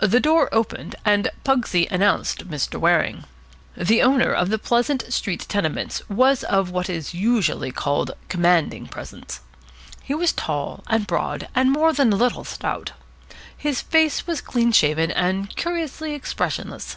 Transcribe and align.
The 0.00 0.18
door 0.18 0.48
opened, 0.50 0.94
and 1.04 1.28
Pugsy 1.44 1.86
announced 1.90 2.48
Mr. 2.48 2.80
Waring. 2.80 3.24
The 3.76 4.00
owner 4.00 4.32
of 4.32 4.48
the 4.48 4.58
Pleasant 4.58 5.12
Street 5.12 5.44
Tenements 5.46 6.00
was 6.08 6.42
of 6.42 6.70
what 6.70 6.88
is 6.88 7.12
usually 7.12 7.70
called 7.70 8.12
commanding 8.30 8.86
presence. 8.86 9.40
He 10.02 10.14
was 10.14 10.32
tall 10.32 10.84
and 10.86 11.06
broad, 11.06 11.48
and 11.54 11.70
more 11.70 11.92
than 11.92 12.10
a 12.10 12.16
little 12.16 12.44
stout. 12.44 12.92
His 13.54 13.82
face 13.82 14.26
was 14.26 14.40
clean 14.40 14.72
shaven 14.72 15.10
and 15.10 15.54
curiously 15.54 16.14
expressionless. 16.14 16.96